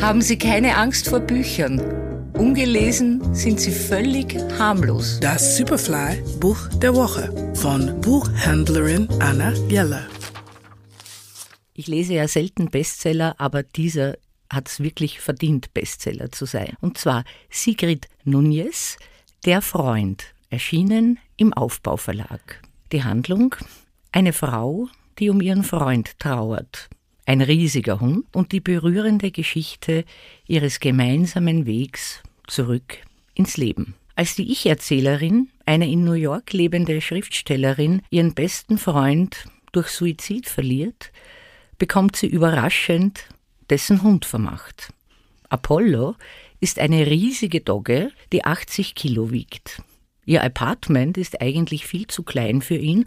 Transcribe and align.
Haben 0.00 0.22
Sie 0.22 0.38
keine 0.38 0.78
Angst 0.78 1.10
vor 1.10 1.20
Büchern. 1.20 1.78
Ungelesen 2.32 3.34
sind 3.34 3.60
sie 3.60 3.70
völlig 3.70 4.34
harmlos. 4.58 5.20
Das 5.20 5.58
Superfly 5.58 6.22
Buch 6.40 6.68
der 6.80 6.94
Woche 6.94 7.52
von 7.54 8.00
Buchhändlerin 8.00 9.08
Anna 9.20 9.52
Jeller. 9.68 10.06
Ich 11.74 11.86
lese 11.86 12.14
ja 12.14 12.26
selten 12.28 12.70
Bestseller, 12.70 13.34
aber 13.36 13.62
dieser 13.62 14.16
hat 14.48 14.68
es 14.68 14.80
wirklich 14.80 15.20
verdient, 15.20 15.74
Bestseller 15.74 16.32
zu 16.32 16.46
sein. 16.46 16.78
Und 16.80 16.96
zwar 16.96 17.24
Sigrid 17.50 18.08
Nunez, 18.24 18.96
Der 19.44 19.60
Freund, 19.60 20.24
erschienen 20.48 21.18
im 21.36 21.52
Aufbauverlag. 21.52 22.62
Die 22.90 23.04
Handlung? 23.04 23.54
Eine 24.12 24.32
Frau, 24.32 24.88
die 25.18 25.28
um 25.28 25.42
ihren 25.42 25.62
Freund 25.62 26.18
trauert. 26.18 26.88
Ein 27.30 27.42
riesiger 27.42 28.00
Hund 28.00 28.24
und 28.32 28.50
die 28.50 28.58
berührende 28.58 29.30
Geschichte 29.30 30.04
ihres 30.48 30.80
gemeinsamen 30.80 31.64
Wegs 31.64 32.24
zurück 32.48 32.98
ins 33.34 33.56
Leben. 33.56 33.94
Als 34.16 34.34
die 34.34 34.50
Ich-Erzählerin, 34.50 35.48
eine 35.64 35.88
in 35.88 36.02
New 36.02 36.14
York 36.14 36.52
lebende 36.52 37.00
Schriftstellerin, 37.00 38.02
ihren 38.10 38.34
besten 38.34 38.78
Freund 38.78 39.44
durch 39.70 39.90
Suizid 39.90 40.48
verliert, 40.48 41.12
bekommt 41.78 42.16
sie 42.16 42.26
überraschend 42.26 43.28
dessen 43.70 44.02
Hund 44.02 44.24
vermacht. 44.24 44.92
Apollo 45.50 46.16
ist 46.58 46.80
eine 46.80 47.06
riesige 47.06 47.60
Dogge, 47.60 48.10
die 48.32 48.44
80 48.44 48.96
Kilo 48.96 49.30
wiegt. 49.30 49.80
Ihr 50.26 50.42
Apartment 50.42 51.18
ist 51.18 51.40
eigentlich 51.40 51.86
viel 51.86 52.06
zu 52.06 52.22
klein 52.22 52.62
für 52.62 52.76
ihn 52.76 53.06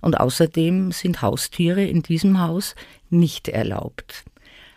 und 0.00 0.18
außerdem 0.18 0.92
sind 0.92 1.22
Haustiere 1.22 1.84
in 1.84 2.02
diesem 2.02 2.40
Haus 2.40 2.74
nicht 3.10 3.48
erlaubt. 3.48 4.24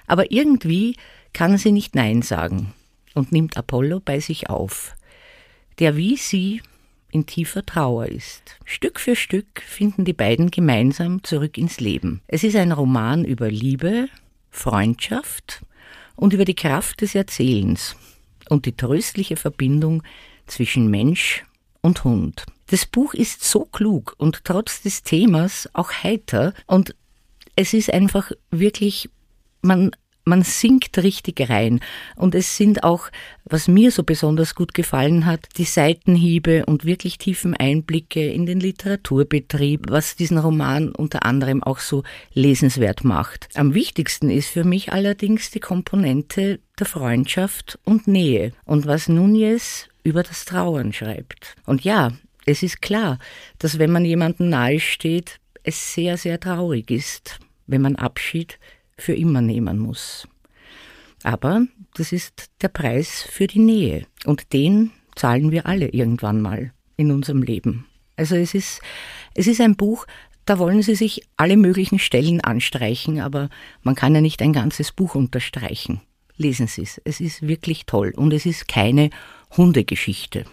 Aber 0.06 0.32
irgendwie 0.32 0.96
kann 1.34 1.58
sie 1.58 1.72
nicht 1.72 1.96
Nein 1.96 2.22
sagen 2.22 2.74
und 3.14 3.32
nimmt 3.32 3.58
Apollo 3.58 4.02
bei 4.04 4.20
sich 4.20 4.50
auf, 4.50 4.96
der 5.80 5.98
wie 5.98 6.18
sie 6.18 6.62
in 7.12 7.26
tiefer 7.26 7.66
Trauer 7.66 8.08
ist. 8.08 8.58
Stück 8.66 9.00
für 9.00 9.16
Stück 9.16 9.62
finden 9.62 10.06
die 10.06 10.14
beiden 10.14 10.52
gemeinsam 10.52 11.24
zurück 11.24 11.58
ins 11.58 11.80
Leben. 11.80 12.22
Es 12.28 12.44
ist 12.44 12.56
ein 12.56 12.72
Roman 12.72 13.26
über 13.26 13.50
Liebe, 13.50 14.08
Freundschaft 14.52 15.62
und 16.16 16.34
über 16.34 16.46
die 16.46 16.56
Kraft 16.56 17.02
des 17.02 17.16
Erzählens 17.16 17.96
und 18.50 18.66
die 18.66 18.76
tröstliche 18.76 19.36
Verbindung 19.36 20.04
zwischen 20.48 20.90
Mensch 20.90 21.44
und 21.88 22.04
Hund. 22.04 22.46
Das 22.68 22.86
Buch 22.86 23.14
ist 23.14 23.44
so 23.44 23.66
klug 23.66 24.14
und 24.18 24.44
trotz 24.44 24.82
des 24.82 25.02
Themas 25.02 25.70
auch 25.74 25.92
heiter 25.92 26.54
und 26.68 26.96
es 27.56 27.74
ist 27.74 27.92
einfach 27.92 28.32
wirklich, 28.52 29.10
man 29.62 29.92
man 30.28 30.44
sinkt 30.44 30.98
richtig 31.00 31.50
rein. 31.50 31.80
Und 32.16 32.36
es 32.36 32.58
sind 32.58 32.84
auch, 32.84 33.10
was 33.46 33.68
mir 33.68 33.92
so 33.92 34.04
besonders 34.04 34.54
gut 34.54 34.74
gefallen 34.74 35.26
hat, 35.26 35.48
die 35.58 35.64
Seitenhiebe 35.64 36.66
und 36.66 36.86
wirklich 36.86 37.18
tiefen 37.18 37.56
Einblicke 37.56 38.28
in 38.28 38.46
den 38.46 38.60
Literaturbetrieb, 38.60 39.86
was 39.90 40.16
diesen 40.16 40.38
Roman 40.38 40.92
unter 40.92 41.26
anderem 41.26 41.64
auch 41.64 41.80
so 41.80 42.04
lesenswert 42.34 43.04
macht. 43.04 43.50
Am 43.56 43.74
wichtigsten 43.74 44.30
ist 44.30 44.50
für 44.50 44.64
mich 44.64 44.92
allerdings 44.92 45.50
die 45.50 45.62
Komponente 45.62 46.60
der 46.78 46.86
Freundschaft 46.86 47.80
und 47.86 48.08
Nähe 48.08 48.52
und 48.66 48.86
was 48.86 49.08
Nunez 49.08 49.88
über 50.04 50.24
das 50.24 50.46
Trauern 50.46 50.94
schreibt. 50.94 51.56
Und 51.66 51.84
ja, 51.84 52.12
es 52.46 52.64
ist 52.64 52.82
klar, 52.82 53.18
dass 53.60 53.80
wenn 53.80 53.92
man 53.92 54.06
jemandem 54.06 54.50
nahe 54.50 54.80
steht, 54.80 55.40
es 55.64 55.94
sehr, 55.94 56.18
sehr 56.18 56.40
traurig 56.40 56.92
ist, 56.92 57.40
wenn 57.66 57.82
man 57.82 57.96
Abschied 57.98 58.58
für 58.98 59.14
immer 59.14 59.42
nehmen 59.42 59.80
muss. 59.80 60.28
Aber 61.24 61.66
das 61.96 62.12
ist 62.12 62.50
der 62.62 62.70
Preis 62.70 63.24
für 63.30 63.48
die 63.48 63.60
Nähe 63.60 64.06
und 64.26 64.54
den 64.54 64.92
zahlen 65.16 65.52
wir 65.52 65.66
alle 65.66 65.90
irgendwann 65.90 66.42
mal 66.42 66.72
in 66.96 67.12
unserem 67.12 67.42
Leben. 67.42 67.86
Also 68.16 68.36
es 68.36 68.54
ist, 68.54 68.82
es 69.34 69.48
ist 69.48 69.62
ein 69.62 69.76
Buch, 69.76 70.06
da 70.46 70.60
wollen 70.60 70.82
Sie 70.82 70.96
sich 70.96 71.24
alle 71.36 71.58
möglichen 71.58 72.00
Stellen 72.00 72.42
anstreichen, 72.42 73.20
aber 73.20 73.50
man 73.84 73.96
kann 73.96 74.16
ja 74.16 74.22
nicht 74.22 74.42
ein 74.42 74.54
ganzes 74.54 74.92
Buch 74.92 75.16
unterstreichen. 75.16 76.02
Lesen 76.38 76.68
Sie 76.68 76.84
es, 76.84 77.02
es 77.04 77.20
ist 77.20 77.48
wirklich 77.48 77.86
toll 77.86 78.14
und 78.16 78.32
es 78.32 78.46
ist 78.46 78.68
keine 78.68 79.10
Hundegeschichte, 79.56 80.46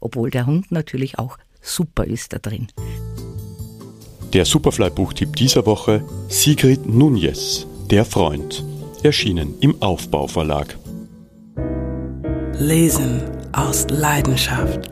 obwohl 0.00 0.30
der 0.30 0.46
Hund 0.46 0.72
natürlich 0.72 1.18
auch 1.18 1.38
super 1.60 2.04
ist 2.04 2.32
da 2.32 2.38
drin. 2.38 2.66
Der 4.32 4.44
Superfly-Buchtipp 4.44 5.36
dieser 5.36 5.66
Woche: 5.66 6.04
Sigrid 6.28 6.86
Nunez, 6.86 7.66
Der 7.92 8.06
Freund. 8.06 8.64
Erschienen 9.02 9.54
im 9.60 9.82
Aufbauverlag. 9.82 10.78
Lesen 12.58 13.20
aus 13.52 13.86
Leidenschaft. 13.90 14.90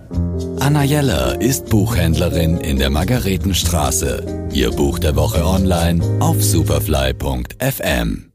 Anna 0.58 0.84
Jeller 0.84 1.40
ist 1.40 1.70
Buchhändlerin 1.70 2.58
in 2.58 2.78
der 2.78 2.90
Margaretenstraße. 2.90 4.50
Ihr 4.52 4.70
Buch 4.72 4.98
der 4.98 5.16
Woche 5.16 5.46
online 5.46 6.04
auf 6.20 6.42
superfly.fm. 6.42 8.29